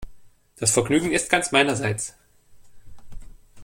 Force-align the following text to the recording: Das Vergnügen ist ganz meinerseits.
Das 0.55 0.71
Vergnügen 0.71 1.11
ist 1.11 1.29
ganz 1.29 1.51
meinerseits. 1.51 2.15